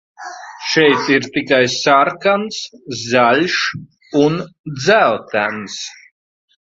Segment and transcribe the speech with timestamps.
[0.69, 2.63] Šeit ir tikai sarkans,
[3.03, 3.59] zaļš
[4.23, 4.41] un
[4.79, 5.81] dzeltens.